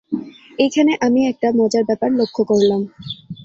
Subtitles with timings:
[0.59, 2.81] এইখানে আমি একটা মজার ব্যাপার লক্ষ করলাম।